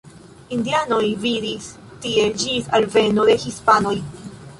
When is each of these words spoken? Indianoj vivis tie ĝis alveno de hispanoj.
Indianoj 0.55 1.09
vivis 1.25 1.67
tie 2.05 2.23
ĝis 2.45 2.71
alveno 2.79 3.27
de 3.29 3.37
hispanoj. 3.45 3.93